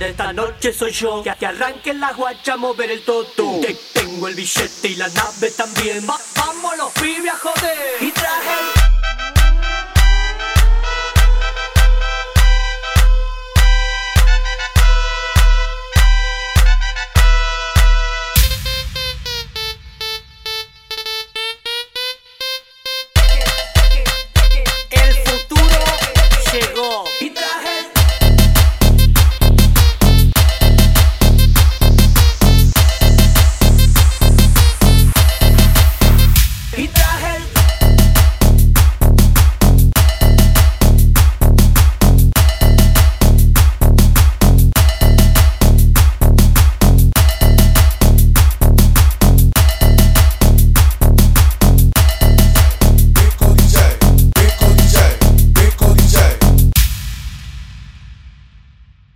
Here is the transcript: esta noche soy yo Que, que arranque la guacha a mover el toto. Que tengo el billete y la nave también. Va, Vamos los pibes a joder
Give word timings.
esta 0.00 0.32
noche 0.32 0.72
soy 0.72 0.92
yo 0.92 1.22
Que, 1.22 1.34
que 1.38 1.46
arranque 1.46 1.94
la 1.94 2.12
guacha 2.12 2.54
a 2.54 2.56
mover 2.56 2.90
el 2.90 3.04
toto. 3.04 3.60
Que 3.60 3.76
tengo 3.92 4.28
el 4.28 4.34
billete 4.34 4.88
y 4.88 4.94
la 4.96 5.08
nave 5.08 5.50
también. 5.50 6.06
Va, 6.08 6.18
Vamos 6.36 6.76
los 6.76 6.92
pibes 6.92 7.32
a 7.32 7.36
joder 7.36 7.63